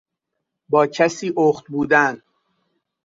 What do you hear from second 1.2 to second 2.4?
اخت بودن